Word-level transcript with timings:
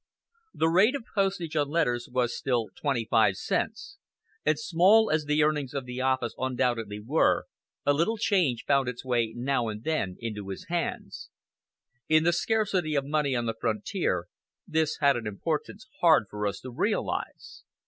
The 0.55 0.67
rate 0.67 0.95
of 0.95 1.03
postage 1.13 1.55
on 1.55 1.69
letters 1.69 2.09
was 2.11 2.35
still 2.35 2.71
twenty 2.75 3.05
five 3.05 3.35
cents, 3.37 3.99
and 4.43 4.57
small 4.57 5.11
as 5.11 5.25
the 5.25 5.43
earnings 5.43 5.75
of 5.75 5.85
the 5.85 6.01
office 6.01 6.33
undoubtedly 6.39 6.99
were, 6.99 7.45
a 7.85 7.93
little 7.93 8.17
change 8.17 8.65
found 8.65 8.89
its 8.89 9.05
way 9.05 9.31
now 9.37 9.67
and 9.67 9.83
then 9.83 10.15
into 10.19 10.49
his 10.49 10.65
hands. 10.69 11.29
In 12.09 12.23
the 12.23 12.33
scarcity 12.33 12.95
of 12.95 13.05
money 13.05 13.35
on 13.35 13.45
the 13.45 13.53
frontier, 13.61 14.25
this 14.67 14.97
had 15.01 15.15
an 15.17 15.27
importance 15.27 15.85
hard 15.99 16.23
for 16.31 16.47
us 16.47 16.61
to 16.61 16.71
realize. 16.71 17.61